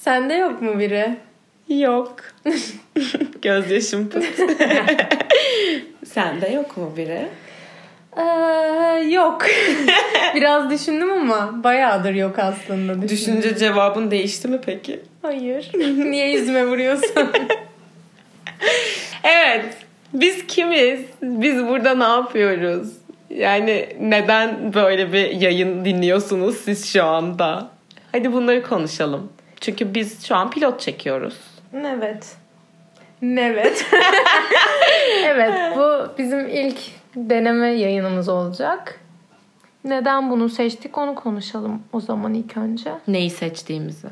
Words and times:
Sende 0.00 0.34
yok 0.34 0.62
mu 0.62 0.78
biri? 0.78 1.16
Yok. 1.68 2.16
Gözyaşım 3.42 4.08
pıt. 4.08 4.24
Sende 6.04 6.48
yok 6.48 6.76
mu 6.76 6.92
biri? 6.96 7.28
Ee, 8.16 8.22
yok. 9.10 9.46
Biraz 10.34 10.70
düşündüm 10.70 11.12
ama 11.12 11.64
bayağıdır 11.64 12.14
yok 12.14 12.38
aslında. 12.38 13.08
Düşünce 13.08 13.56
cevabın 13.56 14.10
değişti 14.10 14.48
mi 14.48 14.60
peki? 14.66 15.00
Hayır. 15.22 15.70
Niye 16.10 16.30
yüzüme 16.30 16.66
vuruyorsun? 16.66 17.30
evet. 19.24 19.76
Biz 20.12 20.46
kimiz? 20.46 21.00
Biz 21.22 21.66
burada 21.66 21.94
ne 21.94 22.04
yapıyoruz? 22.04 22.88
Yani 23.30 23.88
neden 24.00 24.74
böyle 24.74 25.12
bir 25.12 25.30
yayın 25.30 25.84
dinliyorsunuz 25.84 26.56
siz 26.56 26.86
şu 26.92 27.04
anda? 27.04 27.70
Hadi 28.12 28.32
bunları 28.32 28.62
konuşalım. 28.62 29.32
Çünkü 29.60 29.94
biz 29.94 30.26
şu 30.26 30.36
an 30.36 30.50
pilot 30.50 30.80
çekiyoruz. 30.80 31.36
Evet. 31.74 32.36
Evet. 33.22 33.86
evet 35.24 35.76
bu 35.76 36.18
bizim 36.18 36.48
ilk 36.48 36.78
deneme 37.16 37.68
yayınımız 37.68 38.28
olacak. 38.28 39.00
Neden 39.84 40.30
bunu 40.30 40.48
seçtik 40.48 40.98
onu 40.98 41.14
konuşalım 41.14 41.82
o 41.92 42.00
zaman 42.00 42.34
ilk 42.34 42.56
önce. 42.56 42.92
Neyi 43.08 43.30
seçtiğimizi. 43.30 44.08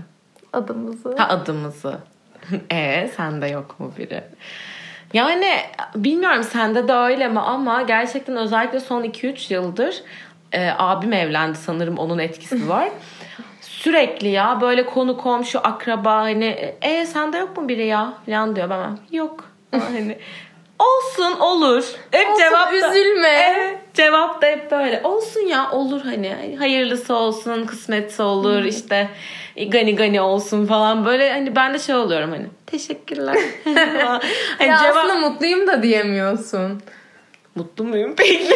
Adımızı. 0.53 1.15
Ha 1.17 1.29
adımızı. 1.29 1.99
e 2.71 3.11
sende 3.17 3.47
yok 3.47 3.81
mu 3.81 3.93
biri? 3.99 4.23
Yani 5.13 5.53
bilmiyorum 5.95 6.43
sende 6.43 6.89
de 6.89 6.93
öyle 6.93 7.29
mi 7.29 7.41
ama 7.41 7.83
gerçekten 7.83 8.37
özellikle 8.37 8.81
son 8.81 9.05
2-3 9.05 9.55
yıldır 9.55 10.03
e, 10.53 10.71
abim 10.79 11.13
evlendi 11.13 11.59
sanırım 11.59 11.99
onun 11.99 12.19
etkisi 12.19 12.69
var. 12.69 12.89
Sürekli 13.79 14.29
ya 14.29 14.59
böyle 14.61 14.87
konu 14.87 15.17
komşu 15.17 15.59
akraba 15.59 16.15
hani 16.15 16.75
e 16.83 17.07
sende 17.07 17.39
yok 17.39 17.57
mu 17.57 17.69
biri 17.69 17.87
ya 17.87 18.13
falan 18.27 18.57
diyor 18.57 18.71
ben 18.71 18.99
yok. 19.17 19.45
Hani 19.71 20.19
olsun 20.79 21.41
olur. 21.41 21.85
Hep 22.11 22.29
Olsun, 22.29 22.43
cevap 22.43 22.73
da, 22.73 22.77
üzülme. 22.77 23.29
Evet, 23.29 23.79
cevap 23.95 24.43
da 24.43 24.47
hep 24.47 24.71
böyle. 24.71 25.01
Olsun 25.05 25.41
ya 25.41 25.71
olur 25.71 26.01
hani 26.01 26.57
hayırlısı 26.59 27.15
olsun, 27.15 27.67
kısmetse 27.67 28.23
olur 28.23 28.65
işte 28.65 29.09
gani 29.69 29.97
gani 29.97 30.21
olsun 30.21 30.67
falan 30.67 31.07
böyle 31.07 31.33
hani 31.33 31.57
ben 31.57 31.75
de 31.75 31.79
şey 31.79 31.95
oluyorum 31.95 32.31
hani 32.31 32.47
teşekkürler. 32.67 33.37
hani 34.59 34.69
ya 34.69 34.79
cevap... 34.83 34.97
aslında 34.97 35.15
mutluyum 35.15 35.67
da 35.67 35.83
diyemiyorsun. 35.83 36.83
Mutlu 37.55 37.85
muyum 37.85 38.15
peki? 38.17 38.55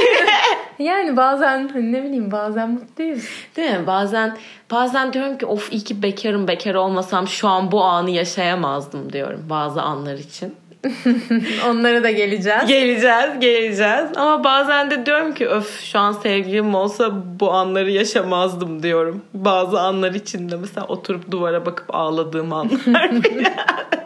Yani 0.79 1.17
bazen 1.17 1.71
ne 1.75 2.05
bileyim 2.05 2.31
bazen 2.33 2.71
mutluyuz. 2.71 3.29
Değil 3.57 3.71
mi? 3.71 3.87
Bazen 3.87 4.37
bazen 4.71 5.13
diyorum 5.13 5.39
ki 5.39 5.47
of 5.47 5.73
iyi 5.73 5.85
ki 5.85 6.03
bekarım 6.03 6.49
bekar 6.49 6.75
olmasam 6.75 7.29
şu 7.29 7.49
an 7.49 7.73
bu 7.73 7.85
anı 7.85 8.11
yaşayamazdım 8.11 9.13
diyorum 9.13 9.47
bazı 9.51 9.83
anlar 9.83 10.15
için. 10.15 10.55
Onlara 11.69 12.03
da 12.03 12.11
geleceğiz. 12.11 12.67
Geleceğiz, 12.67 13.41
geleceğiz. 13.41 14.11
Ama 14.17 14.45
bazen 14.45 14.91
de 14.91 15.07
diyorum 15.07 15.35
ki 15.35 15.49
öf 15.49 15.81
şu 15.81 15.99
an 15.99 16.13
sevgilim 16.13 16.75
olsa 16.75 17.11
bu 17.41 17.53
anları 17.53 17.91
yaşamazdım 17.91 18.83
diyorum. 18.83 19.23
Bazı 19.35 19.81
anlar 19.81 20.15
içinde 20.15 20.57
mesela 20.57 20.87
oturup 20.87 21.31
duvara 21.31 21.67
bakıp 21.67 21.95
ağladığım 21.95 22.53
anlar 22.53 22.81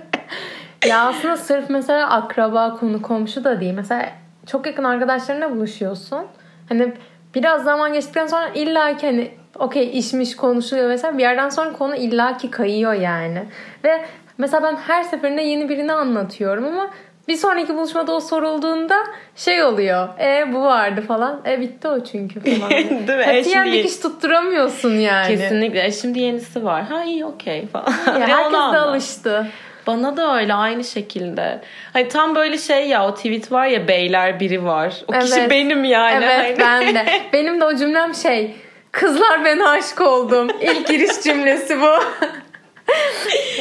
ya 0.86 1.06
aslında 1.08 1.36
sırf 1.36 1.70
mesela 1.70 2.10
akraba, 2.10 2.76
konu, 2.76 3.02
komşu 3.02 3.44
da 3.44 3.60
değil. 3.60 3.74
Mesela 3.74 4.08
çok 4.46 4.66
yakın 4.66 4.84
arkadaşlarına 4.84 5.50
buluşuyorsun. 5.50 6.26
Hani 6.68 6.92
biraz 7.34 7.64
zaman 7.64 7.92
geçtikten 7.92 8.26
sonra 8.26 8.48
illa 8.54 8.96
ki 8.96 9.06
hani 9.06 9.30
okey 9.58 9.98
işmiş 9.98 10.36
konuşuluyor 10.36 10.88
vesaire 10.88 11.18
bir 11.18 11.22
yerden 11.22 11.48
sonra 11.48 11.72
konu 11.72 11.96
illaki 11.96 12.50
kayıyor 12.50 12.92
yani. 12.92 13.44
Ve 13.84 14.04
mesela 14.38 14.62
ben 14.62 14.76
her 14.76 15.02
seferinde 15.02 15.42
yeni 15.42 15.68
birini 15.68 15.92
anlatıyorum 15.92 16.64
ama 16.64 16.90
bir 17.28 17.36
sonraki 17.36 17.76
buluşmada 17.76 18.12
o 18.12 18.20
sorulduğunda 18.20 18.96
şey 19.36 19.62
oluyor. 19.62 20.08
E 20.20 20.52
bu 20.52 20.62
vardı 20.62 21.00
falan. 21.00 21.40
E 21.46 21.60
bitti 21.60 21.88
o 21.88 22.04
çünkü 22.04 22.40
falan. 22.40 22.70
Değil 23.08 23.18
mi? 23.18 23.24
Katiyen 23.24 23.64
şimdi... 23.64 23.78
dikiş 23.78 23.96
tutturamıyorsun 23.96 24.94
yani. 24.94 25.28
Kesinlikle. 25.28 25.84
E 25.84 25.92
şimdi 25.92 26.18
yenisi 26.18 26.64
var. 26.64 26.82
Ha 26.82 27.04
iyi 27.04 27.24
okey 27.24 27.66
falan. 27.66 27.92
Ya 28.06 28.28
herkes 28.28 28.52
de 28.52 28.78
alıştı. 28.78 29.46
Bana 29.86 30.16
da 30.16 30.36
öyle 30.36 30.54
aynı 30.54 30.84
şekilde. 30.84 31.60
Hani 31.92 32.08
tam 32.08 32.34
böyle 32.34 32.58
şey 32.58 32.88
ya 32.88 33.06
o 33.06 33.14
tweet 33.14 33.52
var 33.52 33.66
ya 33.66 33.88
beyler 33.88 34.40
biri 34.40 34.64
var. 34.64 34.94
O 35.08 35.14
evet. 35.14 35.24
kişi 35.24 35.50
benim 35.50 35.84
yani. 35.84 36.24
Evet 36.24 36.58
ben 36.60 36.94
de. 36.94 37.04
Benim 37.32 37.60
de 37.60 37.64
o 37.64 37.76
cümlem 37.76 38.14
şey 38.14 38.54
kızlar 38.92 39.44
ben 39.44 39.58
aşık 39.58 40.00
oldum. 40.00 40.48
İlk 40.60 40.88
giriş 40.88 41.22
cümlesi 41.22 41.80
bu. 41.80 41.90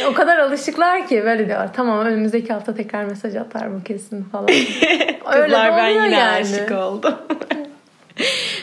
o 0.09 0.13
kadar 0.13 0.37
alışıklar 0.37 1.07
ki 1.07 1.23
böyle 1.25 1.47
diyorlar. 1.47 1.73
Tamam 1.73 2.05
önümüzdeki 2.05 2.53
hafta 2.53 2.75
tekrar 2.75 3.03
mesaj 3.03 3.35
atar 3.35 3.73
bu 3.73 3.83
kesin 3.83 4.23
falan. 4.23 4.45
Kızlar 5.31 5.77
ben 5.77 5.89
yine 5.89 6.15
yani. 6.15 6.45
aşık 6.45 6.71
oldum. 6.71 7.15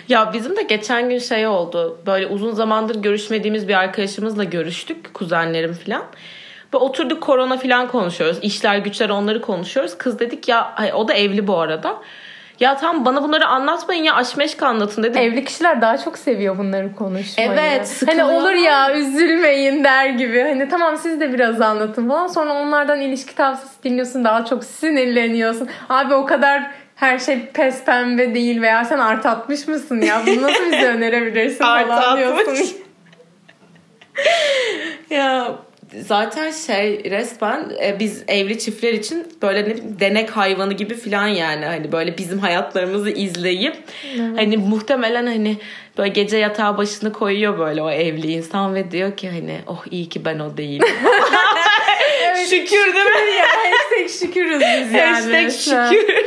ya 0.08 0.32
bizim 0.32 0.56
de 0.56 0.62
geçen 0.62 1.08
gün 1.08 1.18
şey 1.18 1.46
oldu. 1.46 1.98
Böyle 2.06 2.26
uzun 2.26 2.52
zamandır 2.52 3.02
görüşmediğimiz 3.02 3.68
bir 3.68 3.74
arkadaşımızla 3.74 4.44
görüştük. 4.44 5.14
Kuzenlerim 5.14 5.74
falan. 5.74 6.04
Ve 6.74 6.76
oturduk 6.76 7.22
korona 7.22 7.56
falan 7.56 7.88
konuşuyoruz. 7.88 8.38
İşler 8.42 8.78
güçler 8.78 9.08
onları 9.08 9.40
konuşuyoruz. 9.40 9.98
Kız 9.98 10.18
dedik 10.18 10.48
ya 10.48 10.74
o 10.94 11.08
da 11.08 11.12
evli 11.12 11.46
bu 11.46 11.58
arada. 11.58 11.98
Ya 12.60 12.76
tam 12.76 13.04
bana 13.04 13.22
bunları 13.22 13.46
anlatmayın 13.46 14.04
ya 14.04 14.14
aşk 14.14 14.36
meşk 14.36 14.62
anlatın 14.62 15.02
dedim. 15.02 15.22
Evli 15.22 15.44
kişiler 15.44 15.80
daha 15.80 15.98
çok 15.98 16.18
seviyor 16.18 16.58
bunları 16.58 16.94
konuşmayı. 16.94 17.50
Evet. 17.52 18.02
Hani 18.06 18.24
olur 18.24 18.52
ya 18.52 18.94
üzülmeyin 18.94 19.84
der 19.84 20.06
gibi. 20.06 20.42
Hani 20.42 20.68
tamam 20.68 20.96
siz 20.96 21.20
de 21.20 21.32
biraz 21.32 21.60
anlatın 21.60 22.08
falan. 22.08 22.26
Sonra 22.26 22.52
onlardan 22.52 23.00
ilişki 23.00 23.34
tavsiyesi 23.34 23.82
dinliyorsun 23.84 24.24
daha 24.24 24.44
çok 24.44 24.64
sinirleniyorsun. 24.64 25.68
Abi 25.88 26.14
o 26.14 26.26
kadar 26.26 26.70
her 26.96 27.18
şey 27.18 27.46
pes 27.46 27.84
pembe 27.84 28.34
değil 28.34 28.60
veya 28.60 28.84
sen 28.84 28.98
art 28.98 29.26
atmış 29.26 29.68
mısın 29.68 30.00
ya? 30.00 30.22
Bunu 30.26 30.42
nasıl 30.42 30.66
bize 30.72 30.86
önerebilirsin 30.86 31.58
falan 31.58 32.18
diyorsun. 32.18 32.66
ya 35.10 35.48
zaten 36.00 36.50
şey 36.50 37.10
resmen 37.10 37.72
e, 37.82 37.98
biz 37.98 38.24
evli 38.28 38.58
çiftler 38.58 38.92
için 38.92 39.26
böyle 39.42 39.68
ne 39.68 40.00
denek 40.00 40.30
hayvanı 40.30 40.72
gibi 40.72 40.94
falan 40.94 41.26
yani 41.26 41.64
hani 41.64 41.92
böyle 41.92 42.18
bizim 42.18 42.38
hayatlarımızı 42.38 43.10
izleyip 43.10 43.76
evet. 44.16 44.38
hani 44.38 44.56
muhtemelen 44.56 45.26
hani 45.26 45.56
böyle 45.98 46.08
gece 46.08 46.36
yatağı 46.36 46.76
başını 46.76 47.12
koyuyor 47.12 47.58
böyle 47.58 47.82
o 47.82 47.90
evli 47.90 48.32
insan 48.32 48.74
ve 48.74 48.90
diyor 48.90 49.16
ki 49.16 49.28
hani 49.30 49.60
oh 49.66 49.84
iyi 49.90 50.08
ki 50.08 50.24
ben 50.24 50.38
o 50.38 50.56
değilim. 50.56 50.88
evet, 52.22 52.38
şükür 52.50 52.94
değil 52.94 53.06
mi? 53.06 53.36
ya 53.38 53.46
hashtag 53.46 54.20
şükürüz 54.20 54.60
biz 54.60 54.92
yani. 54.92 55.12
Hashtag 55.12 55.50
şükür. 55.50 56.26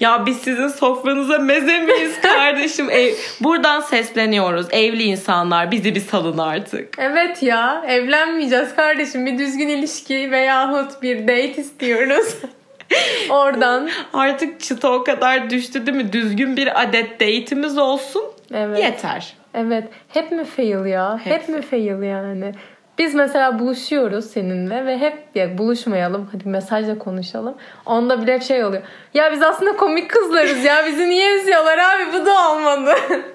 Ya 0.00 0.26
biz 0.26 0.36
sizin 0.36 0.68
sofranıza 0.68 1.38
meze 1.38 1.78
miyiz 1.80 2.20
kardeşim? 2.22 2.90
Ev, 2.90 3.14
buradan 3.40 3.80
sesleniyoruz. 3.80 4.66
Evli 4.70 5.02
insanlar 5.02 5.70
bizi 5.70 5.94
bir 5.94 6.00
salın 6.00 6.38
artık. 6.38 6.98
Evet 6.98 7.42
ya 7.42 7.84
evlenmeyeceğiz 7.88 8.76
kardeşim. 8.76 9.26
Bir 9.26 9.38
düzgün 9.38 9.68
ilişki 9.68 10.30
veyahut 10.30 11.02
bir 11.02 11.22
date 11.22 11.54
istiyoruz. 11.56 12.36
Oradan. 13.30 13.90
Artık 14.12 14.60
çıta 14.60 14.92
o 14.92 15.04
kadar 15.04 15.50
düştü 15.50 15.86
değil 15.86 15.96
mi? 15.96 16.12
Düzgün 16.12 16.56
bir 16.56 16.82
adet 16.82 17.12
date'imiz 17.20 17.78
olsun. 17.78 18.24
Evet. 18.54 18.78
Yeter. 18.78 19.34
Evet. 19.54 19.84
Hep 20.08 20.32
mi 20.32 20.44
fail 20.44 20.86
ya? 20.86 21.20
Hep, 21.24 21.32
hep 21.32 21.48
mi 21.48 21.62
fail 21.62 22.02
yani? 22.02 22.52
Biz 22.98 23.14
mesela 23.14 23.58
buluşuyoruz 23.58 24.24
seninle 24.24 24.86
ve 24.86 24.98
hep 24.98 25.18
ya 25.34 25.58
buluşmayalım 25.58 26.28
hadi 26.32 26.48
mesajla 26.48 26.98
konuşalım. 26.98 27.54
Onda 27.86 28.22
bile 28.22 28.34
hep 28.34 28.42
şey 28.42 28.64
oluyor. 28.64 28.82
Ya 29.14 29.32
biz 29.32 29.42
aslında 29.42 29.76
komik 29.76 30.10
kızlarız 30.10 30.64
ya 30.64 30.86
bizi 30.86 31.10
niye 31.10 31.40
üzüyorlar 31.40 31.78
abi 31.78 32.12
bu 32.12 32.26
da 32.26 32.50
olmadı. 32.50 32.94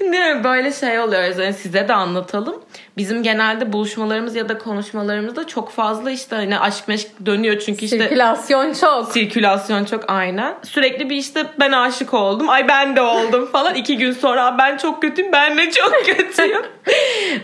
Değil 0.00 0.36
mi? 0.36 0.44
Böyle 0.44 0.72
şey 0.72 1.00
oluyor. 1.00 1.22
Yani 1.22 1.54
size 1.54 1.88
de 1.88 1.94
anlatalım. 1.94 2.62
Bizim 2.96 3.22
genelde 3.22 3.72
buluşmalarımız 3.72 4.36
ya 4.36 4.48
da 4.48 4.58
konuşmalarımızda 4.58 5.46
çok 5.46 5.70
fazla 5.70 6.10
işte 6.10 6.36
hani 6.36 6.58
aşk 6.58 6.88
meşk 6.88 7.08
dönüyor 7.26 7.58
çünkü 7.58 7.84
işte 7.84 7.98
sirkülasyon 7.98 8.72
çok. 8.72 9.12
Sirkülasyon 9.12 9.84
çok 9.84 10.04
aynen. 10.10 10.54
Sürekli 10.62 11.10
bir 11.10 11.16
işte 11.16 11.46
ben 11.60 11.72
aşık 11.72 12.14
oldum. 12.14 12.48
Ay 12.48 12.68
ben 12.68 12.96
de 12.96 13.02
oldum 13.02 13.46
falan. 13.52 13.74
iki 13.74 13.98
gün 13.98 14.12
sonra 14.12 14.58
ben 14.58 14.76
çok 14.76 15.02
kötüyüm. 15.02 15.32
Ben 15.32 15.58
de 15.58 15.70
çok 15.70 15.92
kötüyüm. 16.06 16.62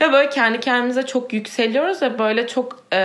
ve 0.00 0.12
böyle 0.12 0.31
kendi 0.31 0.61
kendimize 0.61 1.06
çok 1.06 1.32
yükseliyoruz 1.32 2.02
ve 2.02 2.19
böyle 2.19 2.46
çok 2.46 2.79
e, 2.93 2.99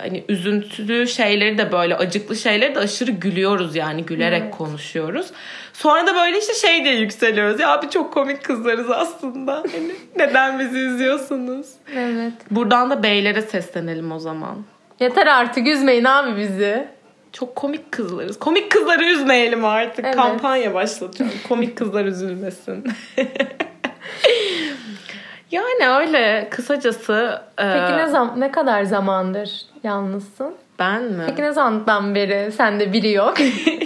hani 0.00 0.24
üzüntülü 0.28 1.08
şeyleri 1.08 1.58
de 1.58 1.72
böyle 1.72 1.96
acıklı 1.96 2.36
şeyleri 2.36 2.74
de 2.74 2.78
aşırı 2.78 3.10
gülüyoruz 3.10 3.76
yani 3.76 4.02
gülerek 4.02 4.42
evet. 4.42 4.56
konuşuyoruz. 4.56 5.26
Sonra 5.76 6.06
da 6.06 6.14
böyle 6.14 6.38
işte 6.38 6.54
şey 6.54 6.84
diye 6.84 6.94
yükseliyoruz. 6.94 7.60
Ya 7.60 7.72
abi 7.72 7.90
çok 7.90 8.12
komik 8.14 8.44
kızlarız 8.44 8.90
aslında. 8.90 9.54
Hani 9.54 9.92
neden 10.16 10.58
bizi 10.58 10.78
üzüyorsunuz? 10.78 11.66
Evet. 11.96 12.32
Buradan 12.50 12.90
da 12.90 13.02
beylere 13.02 13.42
seslenelim 13.42 14.12
o 14.12 14.18
zaman. 14.18 14.56
Yeter 15.00 15.26
artık 15.26 15.66
üzmeyin 15.66 16.04
abi 16.04 16.40
bizi. 16.40 16.88
Çok 17.32 17.56
komik 17.56 17.92
kızlarız. 17.92 18.38
Komik 18.38 18.70
kızları 18.70 19.04
üzmeyelim 19.04 19.64
artık. 19.64 20.04
Evet. 20.04 20.16
Kampanya 20.16 20.74
başlatacağım. 20.74 21.30
komik 21.48 21.76
kızlar 21.76 22.04
üzülmesin. 22.04 22.84
yani 23.16 23.28
Yani 25.80 25.88
öyle 25.88 26.48
kısacası. 26.50 27.42
Peki 27.56 27.92
e, 27.92 27.96
ne 27.96 28.06
zam 28.06 28.34
ne 28.36 28.52
kadar 28.52 28.82
zamandır 28.84 29.50
yalnızsın? 29.84 30.54
Ben 30.78 31.02
mi? 31.02 31.24
Peki 31.26 31.42
ne 31.42 31.52
zamandan 31.52 32.14
beri 32.14 32.52
sende 32.52 32.92
biri 32.92 33.12
yok? 33.12 33.34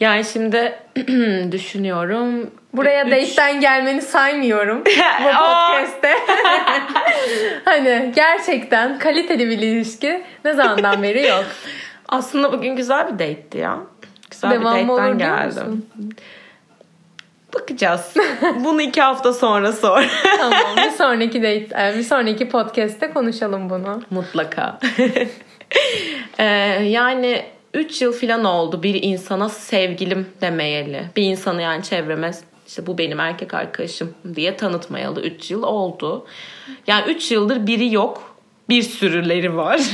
Yani 0.00 0.24
şimdi 0.24 0.78
düşünüyorum. 1.52 2.50
Buraya 2.72 3.04
Üç- 3.04 3.10
date'den 3.12 3.60
gelmeni 3.60 4.02
saymıyorum 4.02 4.78
bu 5.20 5.24
podcast'te. 5.24 6.14
hani 7.64 8.12
gerçekten 8.14 8.98
kaliteli 8.98 9.50
bir 9.50 9.58
ilişki 9.58 10.22
ne 10.44 10.54
zamandan 10.54 11.02
beri 11.02 11.26
yok. 11.26 11.44
Aslında 12.08 12.52
bugün 12.52 12.76
güzel 12.76 13.06
bir 13.06 13.12
date'ti 13.12 13.58
ya. 13.58 13.78
Güzel 14.30 14.50
Devamı 14.50 14.82
bir 14.82 14.88
date'den 14.88 15.18
geldim. 15.18 15.86
Bakacağız. 17.54 18.14
Bunu 18.56 18.82
iki 18.82 19.00
hafta 19.02 19.32
sonra 19.32 19.72
sor. 19.72 20.04
Tamam 20.38 20.76
bir 20.76 20.90
sonraki 20.90 21.42
date, 21.42 21.88
e, 21.88 21.98
bir 21.98 22.02
sonraki 22.02 22.48
podcast'te 22.48 23.10
konuşalım 23.10 23.70
bunu. 23.70 24.02
Mutlaka. 24.10 24.78
Ee, 26.38 26.44
yani 26.82 27.44
3 27.78 28.02
yıl 28.02 28.12
falan 28.12 28.44
oldu 28.44 28.82
bir 28.82 29.02
insana 29.02 29.48
sevgilim 29.48 30.26
demeyeli. 30.40 31.04
Bir 31.16 31.22
insanı 31.22 31.62
yani 31.62 31.82
çevreme 31.82 32.30
işte 32.66 32.86
bu 32.86 32.98
benim 32.98 33.20
erkek 33.20 33.54
arkadaşım 33.54 34.14
diye 34.34 34.56
tanıtmayalı 34.56 35.22
3 35.22 35.50
yıl 35.50 35.62
oldu. 35.62 36.26
Yani 36.86 37.12
3 37.12 37.30
yıldır 37.30 37.66
biri 37.66 37.94
yok. 37.94 38.36
Bir 38.68 38.82
sürüleri 38.82 39.56
var. 39.56 39.80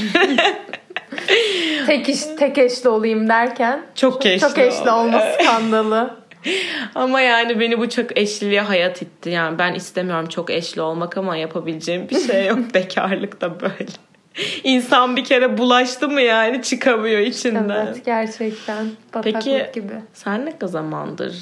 Tek 1.87 2.09
iş, 2.09 2.21
tek 2.39 2.59
eşli 2.59 2.89
olayım 2.89 3.29
derken 3.29 3.87
Çok 3.95 4.27
eşli 4.27 4.49
çok 4.49 4.59
eşli 4.59 4.91
olma 4.91 5.21
skandalı. 5.21 6.17
ama 6.95 7.21
yani 7.21 7.61
beni 7.61 7.79
bu 7.79 7.89
çok 7.89 8.19
eşliliğe 8.19 8.61
hayat 8.61 9.03
itti. 9.03 9.31
Yani 9.31 9.59
ben 9.59 9.75
istemiyorum 9.75 10.29
çok 10.29 10.51
eşli 10.51 10.81
olmak 10.81 11.17
ama 11.17 11.37
yapabileceğim 11.37 12.09
bir 12.11 12.21
şey 12.21 12.47
yok. 12.47 12.59
Bekarlıkta 12.75 13.61
böyle. 13.61 13.87
İnsan 14.65 15.17
bir 15.17 15.25
kere 15.25 15.59
bulaştı 15.59 16.09
mı 16.09 16.21
yani 16.21 16.63
çıkamıyor 16.63 17.21
içinden. 17.21 17.87
Evet 17.87 18.05
gerçekten 18.05 18.87
bataklık 19.15 19.35
Peki 19.45 19.71
gibi. 19.75 19.95
sen 20.13 20.47
ne 20.47 20.69
zamandır 20.69 21.35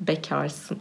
bekarsın? 0.00 0.78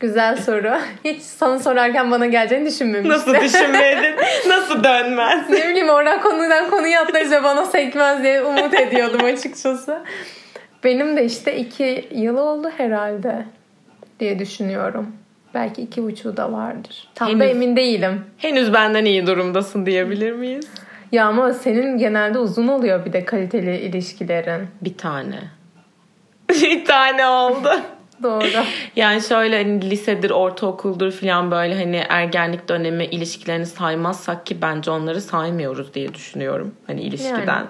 Güzel 0.00 0.36
soru. 0.36 0.78
Hiç 1.04 1.22
sana 1.22 1.58
sorarken 1.58 2.10
bana 2.10 2.26
geleceğini 2.26 2.66
düşünmemiştim. 2.66 3.12
Nasıl 3.12 3.34
düşünmedin? 3.44 4.16
Nasıl 4.48 4.84
dönmez? 4.84 5.50
ne 5.50 5.68
bileyim 5.68 5.88
oradan 5.88 6.20
konudan 6.22 6.70
konuya 6.70 7.02
atlarız 7.02 7.30
ve 7.30 7.44
bana 7.44 7.66
sekmez 7.66 8.22
diye 8.22 8.42
umut 8.42 8.74
ediyordum 8.74 9.24
açıkçası. 9.24 9.98
Benim 10.84 11.16
de 11.16 11.24
işte 11.24 11.56
iki 11.56 12.08
yıl 12.10 12.36
oldu 12.36 12.70
herhalde 12.76 13.44
diye 14.20 14.38
düşünüyorum. 14.38 15.16
Belki 15.54 15.82
iki 15.82 16.02
buçuğu 16.02 16.36
da 16.36 16.52
vardır. 16.52 17.08
Tam 17.14 17.28
da 17.28 17.44
Henüz. 17.44 17.56
emin 17.56 17.76
değilim. 17.76 18.24
Henüz 18.38 18.72
benden 18.72 19.04
iyi 19.04 19.26
durumdasın 19.26 19.86
diyebilir 19.86 20.32
miyiz? 20.32 20.68
Ya 21.12 21.26
ama 21.26 21.52
senin 21.52 21.98
genelde 21.98 22.38
uzun 22.38 22.68
oluyor 22.68 23.04
bir 23.04 23.12
de 23.12 23.24
kaliteli 23.24 23.76
ilişkilerin. 23.76 24.68
Bir 24.80 24.96
tane. 24.96 25.38
bir 26.50 26.84
tane 26.84 27.26
oldu. 27.26 27.70
Doğru. 28.22 28.64
Yani 28.96 29.22
şöyle 29.22 29.62
hani 29.62 29.90
lisedir, 29.90 30.30
ortaokuldur 30.30 31.12
falan 31.12 31.50
böyle 31.50 31.74
hani 31.74 32.02
ergenlik 32.08 32.68
dönemi 32.68 33.04
ilişkilerini 33.04 33.66
saymazsak 33.66 34.46
ki 34.46 34.62
bence 34.62 34.90
onları 34.90 35.20
saymıyoruz 35.20 35.94
diye 35.94 36.14
düşünüyorum. 36.14 36.74
Hani 36.86 37.02
ilişkiden. 37.02 37.46
Yani. 37.46 37.66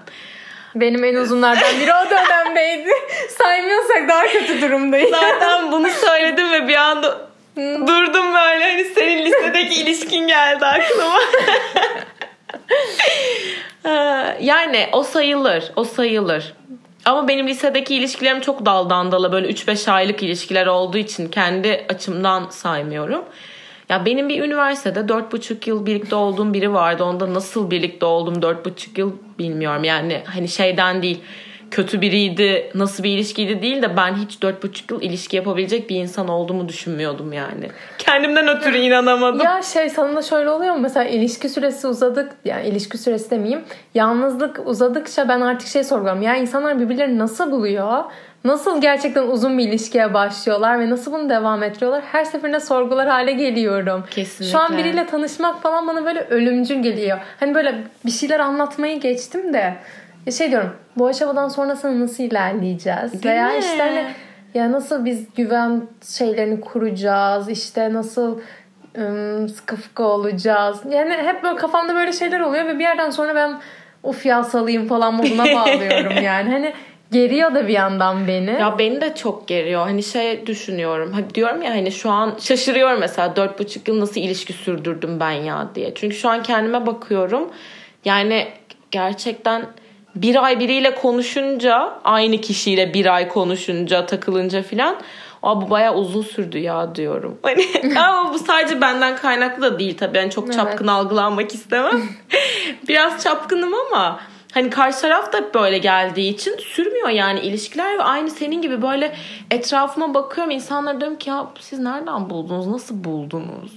Benim 0.74 1.04
en 1.04 1.14
uzunlardan 1.14 1.80
biri 1.80 1.90
o 1.92 2.10
dönemdeydi. 2.10 2.90
Saymıyorsak 3.28 4.08
daha 4.08 4.26
kötü 4.26 4.60
durumdayız. 4.60 5.10
Zaten 5.10 5.72
bunu 5.72 5.88
söyledim 5.88 6.52
ve 6.52 6.68
bir 6.68 6.74
anda 6.76 7.31
durdum 7.56 8.34
böyle 8.34 8.64
hani 8.64 8.84
senin 8.84 9.26
lisedeki 9.26 9.74
ilişkin 9.82 10.26
geldi 10.26 10.66
aklıma. 10.66 11.18
Yani 14.40 14.88
o 14.92 15.02
sayılır, 15.02 15.72
o 15.76 15.84
sayılır. 15.84 16.54
Ama 17.04 17.28
benim 17.28 17.48
lisedeki 17.48 17.94
ilişkilerim 17.94 18.40
çok 18.40 18.66
daldan 18.66 19.12
dala 19.12 19.32
böyle 19.32 19.48
3-5 19.48 19.90
aylık 19.90 20.22
ilişkiler 20.22 20.66
olduğu 20.66 20.98
için 20.98 21.28
kendi 21.28 21.86
açımdan 21.88 22.48
saymıyorum. 22.50 23.24
Ya 23.88 24.04
benim 24.04 24.28
bir 24.28 24.42
üniversitede 24.42 25.00
4,5 25.00 25.68
yıl 25.68 25.86
birlikte 25.86 26.14
olduğum 26.14 26.54
biri 26.54 26.72
vardı. 26.72 27.04
Onda 27.04 27.34
nasıl 27.34 27.70
birlikte 27.70 28.06
oldum 28.06 28.34
4,5 28.34 29.00
yıl 29.00 29.12
bilmiyorum. 29.38 29.84
Yani 29.84 30.22
hani 30.24 30.48
şeyden 30.48 31.02
değil 31.02 31.20
kötü 31.72 32.00
biriydi, 32.00 32.70
nasıl 32.74 33.02
bir 33.02 33.10
ilişkiydi 33.10 33.62
değil 33.62 33.82
de 33.82 33.96
ben 33.96 34.14
hiç 34.14 34.36
4,5 34.36 34.92
yıl 34.92 35.02
ilişki 35.02 35.36
yapabilecek 35.36 35.90
bir 35.90 35.96
insan 35.96 36.28
olduğumu 36.28 36.68
düşünmüyordum 36.68 37.32
yani. 37.32 37.68
Kendimden 37.98 38.48
ötürü 38.48 38.76
inanamadım. 38.76 39.40
Ya 39.44 39.62
şey 39.62 39.90
sana 39.90 40.16
da 40.16 40.22
şöyle 40.22 40.50
oluyor 40.50 40.74
mu? 40.74 40.80
Mesela 40.80 41.04
ilişki 41.04 41.48
süresi 41.48 41.86
uzadık 41.86 42.32
yani 42.44 42.68
ilişki 42.68 42.98
süresi 42.98 43.30
demeyeyim. 43.30 43.64
Yalnızlık 43.94 44.60
uzadıkça 44.66 45.28
ben 45.28 45.40
artık 45.40 45.68
şey 45.68 45.84
sorguluyorum. 45.84 46.22
Ya 46.22 46.36
insanlar 46.36 46.80
birbirlerini 46.80 47.18
nasıl 47.18 47.50
buluyor? 47.50 48.04
Nasıl 48.44 48.80
gerçekten 48.80 49.22
uzun 49.22 49.58
bir 49.58 49.68
ilişkiye 49.68 50.14
başlıyorlar 50.14 50.80
ve 50.80 50.90
nasıl 50.90 51.12
bunu 51.12 51.28
devam 51.28 51.62
ettiriyorlar? 51.62 52.02
Her 52.12 52.24
seferinde 52.24 52.60
sorgular 52.60 53.08
hale 53.08 53.32
geliyorum. 53.32 54.04
Kesinlikle. 54.10 54.52
Şu 54.52 54.58
an 54.58 54.76
biriyle 54.76 55.06
tanışmak 55.06 55.62
falan 55.62 55.86
bana 55.86 56.04
böyle 56.04 56.20
ölümcül 56.20 56.82
geliyor. 56.82 57.18
Hani 57.40 57.54
böyle 57.54 57.74
bir 58.04 58.10
şeyler 58.10 58.40
anlatmayı 58.40 59.00
geçtim 59.00 59.52
de 59.52 59.74
şey 60.30 60.50
diyorum 60.50 60.70
bu 60.96 61.06
aşamadan 61.06 61.48
sonrasını 61.48 62.00
nasıl 62.00 62.24
ilerleyeceğiz? 62.24 63.12
Değil 63.12 63.24
Veya 63.24 63.48
mi? 63.48 63.58
işte 63.58 63.78
hani 63.78 64.04
ya 64.54 64.72
nasıl 64.72 65.04
biz 65.04 65.34
güven 65.34 65.82
şeylerini 66.18 66.60
kuracağız? 66.60 67.48
İşte 67.48 67.92
nasıl 67.92 68.38
ım, 68.98 69.48
sıkı 69.48 69.76
fıkı 69.76 70.02
olacağız? 70.02 70.80
Yani 70.90 71.14
hep 71.14 71.42
böyle 71.42 71.56
kafamda 71.56 71.94
böyle 71.94 72.12
şeyler 72.12 72.40
oluyor 72.40 72.66
ve 72.66 72.74
bir 72.74 72.84
yerden 72.84 73.10
sonra 73.10 73.34
ben 73.34 73.60
of 74.02 74.26
ya 74.26 74.44
salayım 74.44 74.88
falan 74.88 75.14
moduna 75.14 75.44
bağlıyorum 75.56 76.22
yani. 76.22 76.50
Hani 76.50 76.72
geriyor 77.12 77.54
da 77.54 77.68
bir 77.68 77.72
yandan 77.72 78.28
beni. 78.28 78.50
Ya 78.50 78.78
beni 78.78 79.00
de 79.00 79.14
çok 79.14 79.48
geriyor. 79.48 79.82
Hani 79.82 80.02
şey 80.02 80.46
düşünüyorum. 80.46 81.12
Hani 81.12 81.34
diyorum 81.34 81.62
ya 81.62 81.70
hani 81.70 81.92
şu 81.92 82.10
an 82.10 82.34
şaşırıyorum 82.40 83.00
mesela 83.00 83.36
dört 83.36 83.58
buçuk 83.58 83.88
yıl 83.88 84.00
nasıl 84.00 84.20
ilişki 84.20 84.52
sürdürdüm 84.52 85.20
ben 85.20 85.30
ya 85.30 85.68
diye. 85.74 85.94
Çünkü 85.94 86.16
şu 86.16 86.28
an 86.28 86.42
kendime 86.42 86.86
bakıyorum. 86.86 87.50
Yani 88.04 88.48
gerçekten 88.90 89.66
bir 90.14 90.44
ay 90.44 90.60
biriyle 90.60 90.94
konuşunca 90.94 91.98
aynı 92.04 92.38
kişiyle 92.40 92.94
bir 92.94 93.14
ay 93.14 93.28
konuşunca 93.28 94.06
takılınca 94.06 94.62
filan 94.62 94.96
Aa, 95.42 95.60
bu 95.60 95.70
bayağı 95.70 95.94
uzun 95.94 96.22
sürdü 96.22 96.58
ya 96.58 96.94
diyorum. 96.94 97.38
Hani, 97.42 97.64
ama 97.98 98.34
bu 98.34 98.38
sadece 98.38 98.80
benden 98.80 99.16
kaynaklı 99.16 99.62
da 99.62 99.78
değil 99.78 99.96
tabii. 99.98 100.18
Yani 100.18 100.30
çok 100.30 100.44
Evet. 100.44 100.54
çapkın 100.56 100.86
algılanmak 100.86 101.54
istemem. 101.54 102.02
Biraz 102.88 103.22
çapkınım 103.24 103.72
ama 103.74 104.20
hani 104.52 104.70
karşı 104.70 105.00
taraf 105.00 105.32
da 105.32 105.54
böyle 105.54 105.78
geldiği 105.78 106.34
için 106.34 106.56
sürmüyor 106.56 107.08
yani 107.08 107.40
ilişkiler 107.40 107.98
ve 107.98 108.02
aynı 108.02 108.30
senin 108.30 108.62
gibi 108.62 108.82
böyle 108.82 109.14
etrafıma 109.50 110.14
bakıyorum 110.14 110.50
insanlara 110.50 111.00
diyorum 111.00 111.18
ki 111.18 111.30
ya 111.30 111.46
siz 111.60 111.78
nereden 111.78 112.30
buldunuz? 112.30 112.66
Nasıl 112.66 113.04
buldunuz? 113.04 113.72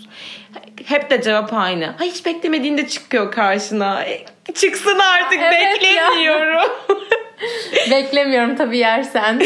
Hep 0.85 1.09
de 1.09 1.21
cevap 1.21 1.53
aynı. 1.53 1.85
Ha, 1.85 2.03
hiç 2.03 2.25
beklemediğinde 2.25 2.87
çıkıyor 2.87 3.31
karşına. 3.31 4.03
E, 4.03 4.25
çıksın 4.53 4.99
artık 4.99 5.39
Evet 5.41 5.81
beklemiyorum 5.81 6.71
Beklemiyorum 7.91 8.55
tabii 8.55 8.77
yersen. 8.77 9.41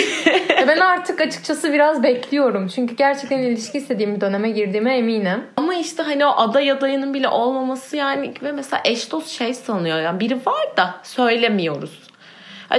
Ben 0.67 0.77
artık 0.77 1.22
açıkçası 1.22 1.74
biraz 1.74 2.03
bekliyorum. 2.03 2.67
Çünkü 2.67 2.96
gerçekten 2.96 3.39
ilişki 3.39 3.77
istediğim 3.77 4.15
bir 4.15 4.22
döneme 4.22 4.50
girdiğime 4.50 4.98
eminim. 4.98 5.43
ama 5.58 5.75
işte 5.75 6.03
hani 6.03 6.25
o 6.25 6.29
aday 6.29 6.72
adayının 6.72 7.13
bile 7.13 7.27
olmaması 7.27 7.98
yani 7.98 8.34
ve 8.43 8.51
mesela 8.51 8.81
eş 8.86 9.12
dost 9.12 9.27
şey 9.27 9.53
sanıyor 9.53 10.01
yani 10.01 10.19
biri 10.19 10.36
var 10.46 10.77
da 10.77 10.96
söylemiyoruz 11.03 12.09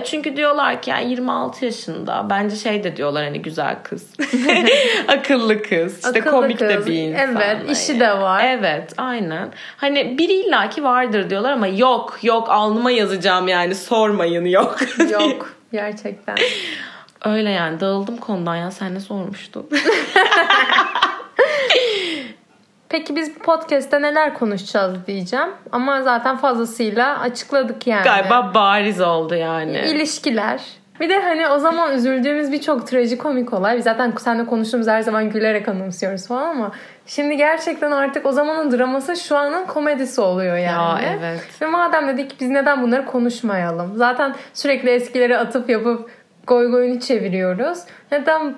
çünkü 0.05 0.37
diyorlar 0.37 0.83
ki 0.83 0.91
yani 0.91 1.11
26 1.11 1.65
yaşında 1.65 2.27
bence 2.31 2.57
şey 2.57 2.85
de 2.85 2.97
diyorlar 2.97 3.25
hani 3.25 3.43
güzel 3.43 3.77
kız. 3.83 4.07
Akıllı 5.09 5.63
kız. 5.63 5.97
işte 5.99 6.09
Akıllı 6.21 6.31
komik 6.31 6.59
kız. 6.59 6.69
de 6.69 6.87
bir 6.87 6.93
insan. 6.95 7.21
Evet, 7.37 7.57
Hani. 7.61 7.73
işi 7.73 8.01
de 8.01 8.11
var. 8.21 8.45
Evet 8.45 8.93
aynen. 8.97 9.49
Hani 9.77 10.19
biri 10.19 10.33
illaki 10.33 10.85
vardır 10.85 11.31
diyorlar 11.31 11.53
ama 11.53 11.67
yok 11.67 12.19
yok 12.23 12.51
alnıma 12.51 12.91
yazacağım 12.91 13.49
yani 13.49 13.75
sormayın 13.75 14.45
yok. 14.45 14.79
Yok 15.11 15.53
gerçekten. 15.73 16.37
Öyle 17.25 17.51
yani 17.51 17.81
dağıldım 17.81 18.17
konudan 18.17 18.57
ya 18.57 18.71
sen 18.71 18.95
ne 18.95 19.01
sormuştun? 19.01 19.67
Peki 22.91 23.17
biz 23.17 23.37
bu 23.37 23.39
podcast'te 23.39 24.03
neler 24.03 24.35
konuşacağız 24.35 25.07
diyeceğim. 25.07 25.49
Ama 25.73 26.03
zaten 26.03 26.37
fazlasıyla 26.37 27.21
açıkladık 27.21 27.87
yani. 27.87 28.05
Galiba 28.05 28.51
bariz 28.55 29.01
oldu 29.01 29.35
yani. 29.35 29.79
İlişkiler. 29.79 30.61
Bir 31.01 31.09
de 31.09 31.23
hani 31.23 31.49
o 31.49 31.59
zaman 31.59 31.93
üzüldüğümüz 31.93 32.53
birçok 32.53 32.87
trajikomik 32.87 33.53
olay. 33.53 33.77
Biz 33.77 33.85
zaten 33.85 34.13
seninle 34.19 34.47
konuştuğumuz 34.47 34.87
her 34.87 35.01
zaman 35.03 35.31
gülerek 35.31 35.69
anımsıyoruz 35.69 36.27
falan 36.27 36.49
ama 36.51 36.73
şimdi 37.07 37.37
gerçekten 37.37 37.91
artık 37.91 38.27
o 38.27 38.33
zamanın 38.33 38.79
draması 38.79 39.17
şu 39.17 39.37
anın 39.37 39.67
komedisi 39.67 40.21
oluyor 40.21 40.57
yani. 40.57 41.05
Ya 41.05 41.17
evet. 41.19 41.63
Ve 41.63 41.67
madem 41.67 42.09
dedik 42.09 42.41
biz 42.41 42.49
neden 42.49 42.83
bunları 42.83 43.05
konuşmayalım? 43.05 43.97
Zaten 43.97 44.35
sürekli 44.55 44.91
eskileri 44.91 45.39
atıp 45.39 45.71
yapıp 45.71 46.11
goy 46.47 46.71
goyunu 46.71 47.01
çeviriyoruz. 47.01 47.79
Neden 48.13 48.55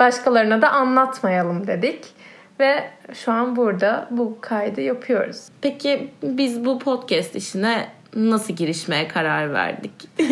başkalarına 0.00 0.62
da 0.62 0.70
anlatmayalım 0.70 1.66
dedik. 1.66 2.15
Ve 2.60 2.90
şu 3.14 3.32
an 3.32 3.56
burada 3.56 4.08
bu 4.10 4.38
kaydı 4.40 4.80
yapıyoruz. 4.80 5.36
Peki 5.62 6.10
biz 6.22 6.64
bu 6.64 6.78
podcast 6.78 7.36
işine 7.36 7.88
nasıl 8.14 8.54
girişmeye 8.54 9.08
karar 9.08 9.52
verdik? 9.52 9.92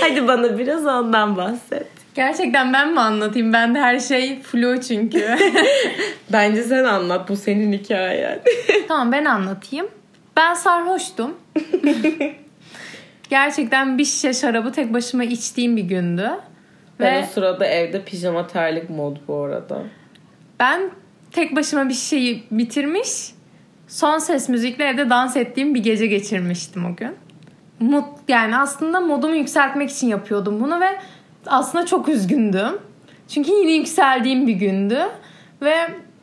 Hadi 0.00 0.28
bana 0.28 0.58
biraz 0.58 0.86
ondan 0.86 1.36
bahset. 1.36 1.86
Gerçekten 2.14 2.72
ben 2.72 2.92
mi 2.92 3.00
anlatayım? 3.00 3.52
Ben 3.52 3.74
de 3.74 3.78
her 3.78 3.98
şey 4.00 4.42
flu 4.42 4.80
çünkü. 4.80 5.36
Bence 6.32 6.62
sen 6.62 6.84
anlat 6.84 7.28
bu 7.28 7.36
senin 7.36 7.72
hikayen. 7.72 8.40
tamam 8.88 9.12
ben 9.12 9.24
anlatayım. 9.24 9.88
Ben 10.36 10.54
sarhoştum. 10.54 11.34
Gerçekten 13.30 13.98
bir 13.98 14.04
şişe 14.04 14.32
şarabı 14.32 14.72
tek 14.72 14.92
başıma 14.92 15.24
içtiğim 15.24 15.76
bir 15.76 15.82
gündü. 15.82 16.30
Ben 17.00 17.14
Ve 17.14 17.24
o 17.24 17.26
sırada 17.26 17.66
evde 17.66 18.02
pijama 18.04 18.46
terlik 18.46 18.90
mod 18.90 19.16
bu 19.28 19.36
arada. 19.42 19.82
ben 20.60 20.90
tek 21.32 21.56
başıma 21.56 21.88
bir 21.88 21.94
şişeyi 21.94 22.42
bitirmiş. 22.50 23.32
Son 23.88 24.18
ses 24.18 24.48
müzikle 24.48 24.84
evde 24.84 25.10
dans 25.10 25.36
ettiğim 25.36 25.74
bir 25.74 25.82
gece 25.82 26.06
geçirmiştim 26.06 26.84
o 26.84 26.96
gün. 26.96 27.16
Mut, 27.80 28.04
yani 28.28 28.56
aslında 28.56 29.00
modumu 29.00 29.34
yükseltmek 29.34 29.90
için 29.90 30.08
yapıyordum 30.08 30.60
bunu 30.60 30.80
ve 30.80 30.98
aslında 31.46 31.86
çok 31.86 32.08
üzgündüm. 32.08 32.78
Çünkü 33.28 33.50
yine 33.50 33.72
yükseldiğim 33.72 34.46
bir 34.46 34.52
gündü. 34.52 34.98
Ve 35.62 35.76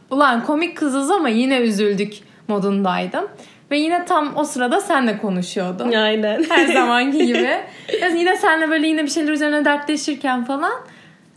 ulan 0.09 0.45
komik 0.45 0.77
kızız 0.77 1.11
ama 1.11 1.29
yine 1.29 1.57
üzüldük 1.57 2.13
modundaydım. 2.47 3.27
Ve 3.71 3.77
yine 3.77 4.05
tam 4.05 4.33
o 4.35 4.43
sırada 4.43 4.81
senle 4.81 5.17
konuşuyordum. 5.17 5.89
Aynen. 5.95 6.43
Her 6.49 6.67
zamanki 6.73 7.25
gibi. 7.25 7.57
Yani 8.01 8.19
yine 8.19 8.37
senle 8.37 8.69
böyle 8.69 8.87
yine 8.87 9.03
bir 9.03 9.09
şeyler 9.09 9.31
üzerine 9.31 9.65
dertleşirken 9.65 10.45
falan. 10.45 10.73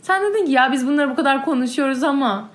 Sen 0.01 0.21
dedin 0.23 0.45
ki 0.45 0.51
ya 0.51 0.71
biz 0.71 0.87
bunları 0.87 1.09
bu 1.09 1.15
kadar 1.15 1.45
konuşuyoruz 1.45 2.03
ama 2.03 2.49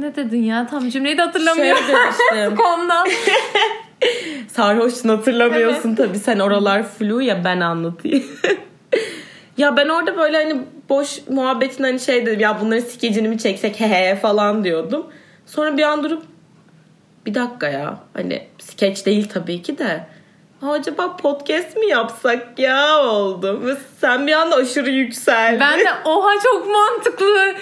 ne 0.00 0.16
dedin 0.16 0.42
ya? 0.42 0.66
Tam 0.66 0.88
cümleyi 0.88 1.18
de 1.18 1.22
hatırlamıyorum. 1.22 1.82
Şey 1.86 1.94
demiştim. 1.96 2.64
Ondan. 2.66 3.08
Sarhoşsun 4.48 5.08
hatırlamıyorsun 5.08 5.94
tabii. 5.94 6.18
Sen 6.18 6.38
oralar 6.38 6.82
flu 6.88 7.22
ya 7.22 7.44
ben 7.44 7.60
anlatayım. 7.60 8.24
ya 9.58 9.76
ben 9.76 9.88
orada 9.88 10.16
böyle 10.16 10.36
hani 10.36 10.60
boş 10.88 11.18
muhabbetin 11.28 11.84
hani 11.84 12.00
şey 12.00 12.26
dedim 12.26 12.40
ya 12.40 12.58
bunların 12.60 12.84
skecini 12.84 13.28
mi 13.28 13.38
çeksek 13.38 13.80
he 13.80 13.88
he 13.88 14.16
falan 14.16 14.64
diyordum. 14.64 15.06
Sonra 15.46 15.76
bir 15.76 15.82
an 15.82 16.04
durup 16.04 16.22
bir 17.26 17.34
dakika 17.34 17.68
ya 17.68 17.98
hani 18.14 18.42
skeç 18.58 19.06
değil 19.06 19.28
tabii 19.32 19.62
ki 19.62 19.78
de 19.78 19.84
"Aa, 19.86 20.06
acaba 20.62 21.16
podcast 21.16 21.76
mi 21.76 21.86
yapsak 21.86 22.58
ya 22.58 22.98
oldum. 22.98 23.66
Ve 23.66 23.76
sen 24.00 24.26
bir 24.26 24.32
anda 24.32 24.56
aşırı 24.56 24.90
yükseldin. 24.90 25.60
Ben 25.60 25.78
de 25.80 25.90
oha 26.04 26.40
çok 26.42 26.66
mantıklı. 26.70 27.54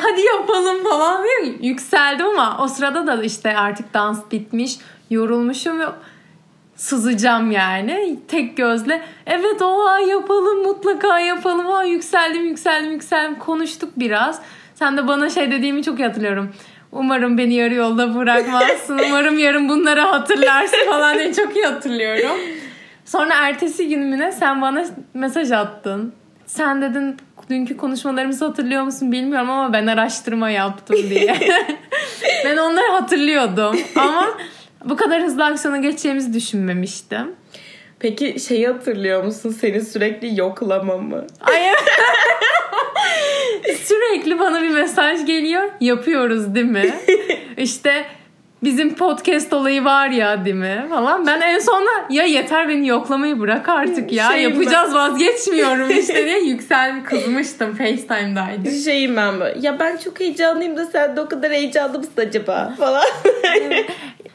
Hadi 0.00 0.20
yapalım 0.20 0.84
falan 0.84 1.24
diye 1.24 1.54
yükseldim 1.60 2.26
ama 2.26 2.58
o 2.60 2.68
sırada 2.68 3.06
da 3.06 3.22
işte 3.22 3.56
artık 3.56 3.94
dans 3.94 4.18
bitmiş. 4.30 4.78
Yorulmuşum 5.10 5.80
ve 5.80 5.84
sızacağım 6.76 7.50
yani. 7.50 8.18
Tek 8.28 8.56
gözle 8.56 9.02
evet 9.26 9.62
oha 9.62 9.98
yapalım 9.98 10.62
mutlaka 10.62 11.20
yapalım. 11.20 11.66
Ha 11.66 11.84
yükseldim 11.84 12.44
yükseldim 12.44 12.90
yükseldim. 12.90 13.38
Konuştuk 13.38 13.90
biraz. 13.96 14.42
Sen 14.74 14.96
de 14.96 15.08
bana 15.08 15.30
şey 15.30 15.50
dediğimi 15.50 15.82
çok 15.82 16.00
hatırlıyorum. 16.00 16.54
Umarım 16.92 17.38
beni 17.38 17.54
yarı 17.54 17.74
yolda 17.74 18.14
bırakmazsın. 18.14 18.98
Umarım 19.08 19.38
yarın 19.38 19.68
bunları 19.68 20.00
hatırlarsın 20.00 20.86
falan 20.86 21.18
diye 21.18 21.34
çok 21.34 21.56
iyi 21.56 21.64
hatırlıyorum. 21.64 22.36
Sonra 23.04 23.34
ertesi 23.34 23.88
gününe 23.88 24.32
sen 24.32 24.62
bana 24.62 24.84
mesaj 25.14 25.52
attın. 25.52 26.12
Sen 26.46 26.82
dedin 26.82 27.16
dünkü 27.50 27.76
konuşmalarımızı 27.76 28.44
hatırlıyor 28.44 28.82
musun 28.82 29.12
bilmiyorum 29.12 29.50
ama 29.50 29.72
ben 29.72 29.86
araştırma 29.86 30.50
yaptım 30.50 30.96
diye. 31.10 31.36
ben 32.44 32.56
onları 32.56 32.92
hatırlıyordum 32.92 33.76
ama 33.96 34.28
bu 34.84 34.96
kadar 34.96 35.22
hızlı 35.22 35.44
aksiyona 35.44 35.76
geçeceğimizi 35.76 36.34
düşünmemiştim. 36.34 37.34
Peki 37.98 38.40
şeyi 38.40 38.66
hatırlıyor 38.66 39.24
musun? 39.24 39.50
Seni 39.60 39.80
sürekli 39.80 40.40
yoklamamı. 40.40 41.26
Ay 41.40 41.60
sürekli 43.62 44.38
bana 44.38 44.62
bir 44.62 44.70
mesaj 44.70 45.26
geliyor. 45.26 45.62
Yapıyoruz 45.80 46.54
değil 46.54 46.66
mi? 46.66 46.94
İşte 47.56 48.04
bizim 48.64 48.94
podcast 48.94 49.52
olayı 49.52 49.84
var 49.84 50.08
ya 50.08 50.44
değil 50.44 50.56
mi 50.56 50.86
falan. 50.90 51.26
Ben 51.26 51.40
en 51.40 51.58
sonunda 51.58 51.90
ya 52.10 52.24
yeter 52.24 52.68
beni 52.68 52.88
yoklamayı 52.88 53.40
bırak 53.40 53.68
artık 53.68 54.12
ya. 54.12 54.30
Şey 54.30 54.42
Yapacağız 54.42 54.94
vazgeçmiyorum 54.94 55.90
işte 55.98 56.24
diye 56.26 56.40
yüksel 56.40 57.04
kızmıştım 57.04 57.74
FaceTime'daydı. 57.74 58.70
Şeyim 58.70 59.16
ben 59.16 59.40
böyle. 59.40 59.66
Ya 59.66 59.80
ben 59.80 59.96
çok 59.96 60.20
heyecanlıyım 60.20 60.76
da 60.76 60.86
sen 60.86 61.16
de 61.16 61.20
o 61.20 61.28
kadar 61.28 61.52
heyecanlı 61.52 61.98
mısın 61.98 62.12
acaba? 62.16 62.74
Falan. 62.78 63.04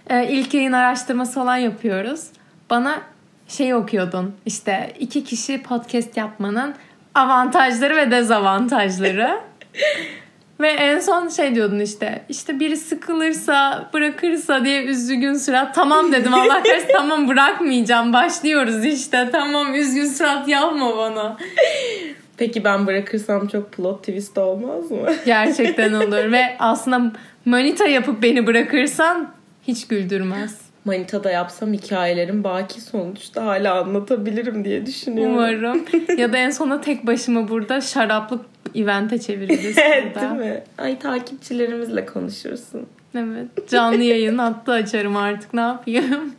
Ee, 0.10 0.28
ilk 0.30 0.54
yayın 0.54 0.72
araştırması 0.72 1.34
falan 1.34 1.58
yapıyoruz. 1.58 2.22
Bana 2.70 3.02
şey 3.48 3.74
okuyordun 3.74 4.36
işte 4.46 4.94
iki 5.00 5.24
kişi 5.24 5.64
podcast 5.64 6.18
yapmanın 6.18 6.76
avantajları 7.18 7.96
ve 7.96 8.12
dezavantajları. 8.12 9.40
ve 10.60 10.68
en 10.70 11.00
son 11.00 11.30
şey 11.30 11.56
diyordun 11.56 11.80
işte 11.80 12.26
işte 12.30 12.60
biri 12.60 12.78
sıkılırsa 12.78 13.90
bırakırsa 13.94 14.66
diye 14.66 14.84
üzgün 14.84 15.34
surat 15.34 15.76
tamam 15.76 16.12
dedim 16.12 16.34
Allah 16.34 16.64
kahretsin 16.64 16.94
tamam 16.94 17.28
bırakmayacağım 17.28 18.14
başlıyoruz 18.14 18.86
işte 18.86 19.30
tamam 19.32 19.76
üzgün 19.76 20.06
surat 20.06 20.48
yapma 20.48 20.98
bana. 20.98 21.38
Peki 22.38 22.64
ben 22.64 22.88
bırakırsam 22.88 23.48
çok 23.48 23.72
plot 23.72 24.00
twist 24.00 24.38
olmaz 24.38 24.92
mı? 24.92 24.98
Gerçekten 25.26 25.94
olur 25.94 26.32
ve 26.32 26.56
aslında 26.60 27.12
manita 27.46 27.88
yapıp 27.88 28.24
beni 28.24 28.48
bırakırsan 28.48 29.30
hiç 29.68 29.88
güldürmez. 29.88 30.67
Manita'da 30.88 31.32
yapsam 31.32 31.74
hikayelerim 31.74 32.44
baki 32.44 32.82
sonuçta 32.82 33.46
hala 33.46 33.82
anlatabilirim 33.82 34.66
diye 34.66 34.86
düşünüyorum. 34.86 35.34
Umarım. 35.34 35.86
ya 36.18 36.34
da 36.34 36.38
en 36.38 36.50
sona 36.50 36.82
tek 36.82 37.08
başıma 37.08 37.50
burada 37.50 37.82
şaraplık 37.82 38.46
evente 38.76 39.20
çeviririz. 39.20 39.78
Evet 39.88 40.16
değil 40.16 40.32
mi? 40.32 40.64
Ay 40.78 41.00
takipçilerimizle 41.00 42.06
konuşursun. 42.06 42.86
Evet. 43.16 43.70
Canlı 43.70 44.04
yayın 44.04 44.38
hattı 44.38 44.72
açarım 44.72 45.18
artık 45.18 45.54
ne 45.54 45.62
yapayım. 45.62 46.06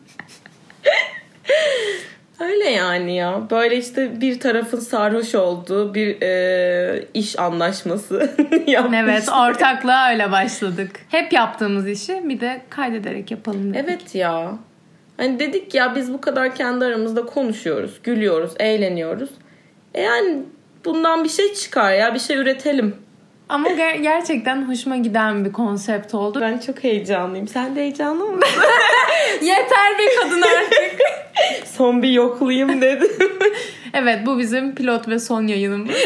Öyle 2.41 2.71
yani 2.71 3.17
ya. 3.17 3.43
Böyle 3.51 3.77
işte 3.77 4.21
bir 4.21 4.41
tarafın 4.41 4.81
sarhoş 4.81 5.35
olduğu 5.35 5.95
bir 5.95 6.23
e, 6.23 7.05
iş 7.15 7.39
anlaşması 7.39 8.31
yapmış. 8.67 8.99
evet 9.03 9.29
ortaklığa 9.29 10.11
öyle 10.11 10.33
başladık. 10.33 10.91
Hep 11.09 11.33
yaptığımız 11.33 11.89
işi 11.89 12.29
bir 12.29 12.41
de 12.41 12.61
kaydederek 12.71 13.31
yapalım 13.31 13.75
dedik. 13.75 13.85
Evet 13.89 14.15
ya. 14.15 14.59
Hani 15.17 15.39
dedik 15.39 15.75
ya 15.75 15.95
biz 15.97 16.13
bu 16.13 16.21
kadar 16.21 16.55
kendi 16.55 16.85
aramızda 16.85 17.27
konuşuyoruz, 17.27 18.01
gülüyoruz, 18.03 18.53
eğleniyoruz. 18.59 19.31
E 19.95 20.03
yani 20.03 20.43
bundan 20.85 21.25
bir 21.25 21.29
şey 21.29 21.55
çıkar 21.55 21.93
ya, 21.93 22.15
bir 22.15 22.19
şey 22.19 22.37
üretelim. 22.37 22.97
Ama 23.49 23.69
ger- 23.69 24.03
gerçekten 24.03 24.69
hoşuma 24.69 24.97
giden 24.97 25.45
bir 25.45 25.53
konsept 25.53 26.15
oldu. 26.15 26.41
Ben 26.41 26.59
çok 26.59 26.85
heyecanlıyım. 26.85 27.49
Sen 27.49 27.77
de 27.77 27.81
heyecanlı 27.81 28.25
mısın? 28.25 28.63
Yeter 29.43 29.99
be 29.99 30.03
kadın 30.23 30.43
artık. 30.43 31.01
Son 31.65 32.03
bir 32.03 32.11
yoklayayım 32.11 32.81
dedim. 32.81 33.11
evet 33.95 34.27
bu 34.27 34.39
bizim 34.39 34.75
pilot 34.75 35.09
ve 35.09 35.19
son 35.19 35.47
yayınımız. 35.47 35.97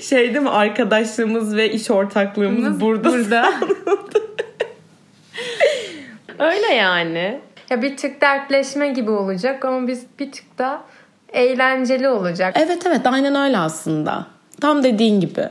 şey 0.00 0.34
değil 0.34 0.42
mi? 0.42 0.50
Arkadaşlığımız 0.50 1.56
ve 1.56 1.72
iş 1.72 1.90
ortaklığımız 1.90 2.80
burada. 2.80 3.12
Burada. 3.12 3.52
Öyle 6.38 6.74
yani. 6.74 7.40
ya 7.70 7.82
bir 7.82 7.96
tık 7.96 8.20
dertleşme 8.20 8.88
gibi 8.88 9.10
olacak 9.10 9.64
ama 9.64 9.88
biz 9.88 10.06
bir 10.18 10.32
tık 10.32 10.58
da 10.58 10.82
eğlenceli 11.32 12.08
olacak. 12.08 12.56
Evet 12.58 12.86
evet 12.86 13.06
aynen 13.06 13.34
öyle 13.34 13.58
aslında. 13.58 14.26
Tam 14.60 14.84
dediğin 14.84 15.20
gibi. 15.20 15.48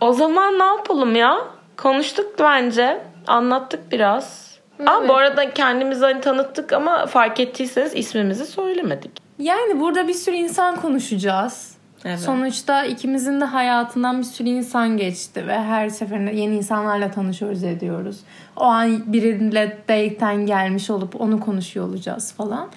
O 0.00 0.12
zaman 0.12 0.58
ne 0.58 0.64
yapalım 0.64 1.16
ya? 1.16 1.38
Konuştuk 1.76 2.26
bence. 2.38 3.02
Anlattık 3.26 3.92
biraz. 3.92 4.46
Aa, 4.86 4.98
Evet. 4.98 5.08
bu 5.08 5.14
arada 5.14 5.54
kendimizi 5.54 6.00
hani 6.04 6.20
tanıttık 6.20 6.72
ama 6.72 7.06
fark 7.06 7.40
ettiyseniz 7.40 7.94
ismimizi 7.94 8.46
söylemedik. 8.46 9.10
Yani 9.38 9.80
burada 9.80 10.08
bir 10.08 10.14
sürü 10.14 10.36
insan 10.36 10.76
konuşacağız. 10.76 11.76
Evet. 12.04 12.18
Sonuçta 12.18 12.84
ikimizin 12.84 13.40
de 13.40 13.44
hayatından 13.44 14.18
bir 14.18 14.24
sürü 14.24 14.48
insan 14.48 14.96
geçti 14.96 15.46
ve 15.46 15.58
her 15.58 15.88
seferinde 15.88 16.30
yeni 16.30 16.56
insanlarla 16.56 17.10
tanışıyoruz 17.10 17.64
ediyoruz. 17.64 18.20
O 18.56 18.64
an 18.64 19.12
biriyle 19.12 19.78
date'ten 19.88 20.46
gelmiş 20.46 20.90
olup 20.90 21.20
onu 21.20 21.40
konuşuyor 21.40 21.88
olacağız 21.88 22.32
falan. 22.32 22.68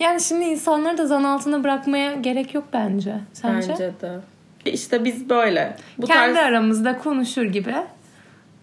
Yani 0.00 0.20
şimdi 0.20 0.44
insanları 0.44 0.98
da 0.98 1.06
zan 1.06 1.24
altında 1.24 1.64
bırakmaya 1.64 2.14
gerek 2.14 2.54
yok 2.54 2.64
bence. 2.72 3.14
Sence? 3.32 3.68
Bence 3.68 3.92
de. 4.00 4.20
İşte 4.72 5.04
biz 5.04 5.28
böyle. 5.30 5.76
Bu 5.98 6.06
Kendi 6.06 6.34
tarz... 6.34 6.46
aramızda 6.46 6.98
konuşur 6.98 7.42
gibi 7.42 7.74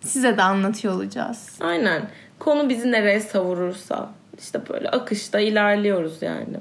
size 0.01 0.37
de 0.37 0.41
anlatıyor 0.43 0.93
olacağız. 0.93 1.49
Aynen. 1.61 2.01
Konu 2.39 2.69
bizi 2.69 2.91
nereye 2.91 3.19
savurursa. 3.19 4.09
işte 4.39 4.59
böyle 4.69 4.89
akışta 4.89 5.39
ilerliyoruz 5.39 6.21
yani. 6.21 6.57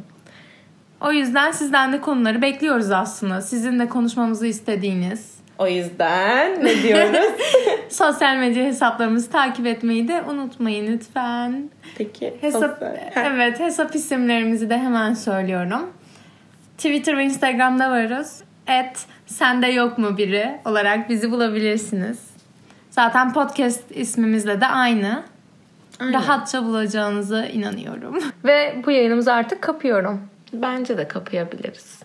O 1.00 1.12
yüzden 1.12 1.50
sizden 1.50 1.92
de 1.92 2.00
konuları 2.00 2.42
bekliyoruz 2.42 2.90
aslında. 2.90 3.40
Sizin 3.40 3.78
de 3.78 3.88
konuşmamızı 3.88 4.46
istediğiniz. 4.46 5.34
O 5.58 5.66
yüzden 5.66 6.64
ne 6.64 6.82
diyoruz? 6.82 7.30
Sosyal 7.88 8.36
medya 8.36 8.64
hesaplarımızı 8.64 9.30
takip 9.30 9.66
etmeyi 9.66 10.08
de 10.08 10.22
unutmayın 10.22 10.92
lütfen. 10.92 11.70
Peki. 11.98 12.34
Hesap, 12.40 12.82
evet 13.16 13.60
hesap 13.60 13.94
isimlerimizi 13.94 14.70
de 14.70 14.78
hemen 14.78 15.14
söylüyorum. 15.14 15.90
Twitter 16.76 17.18
ve 17.18 17.24
Instagram'da 17.24 17.90
varız. 17.90 18.42
Et 18.66 19.06
sende 19.26 19.66
yok 19.66 19.98
mu 19.98 20.18
biri 20.18 20.60
olarak 20.64 21.08
bizi 21.08 21.30
bulabilirsiniz. 21.30 22.18
Zaten 22.90 23.32
podcast 23.32 23.90
ismimizle 23.90 24.60
de 24.60 24.66
aynı. 24.66 25.22
Aynen. 26.00 26.12
Rahatça 26.12 26.64
bulacağınıza 26.64 27.46
inanıyorum. 27.46 28.18
Ve 28.44 28.82
bu 28.86 28.90
yayınımızı 28.90 29.32
artık 29.32 29.62
kapıyorum. 29.62 30.20
Bence 30.52 30.98
de 30.98 31.08
kapayabiliriz. 31.08 31.98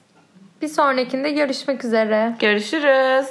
Bir 0.62 0.68
sonrakinde 0.68 1.32
görüşmek 1.32 1.86
üzere. 1.86 2.36
Görüşürüz. 2.40 3.28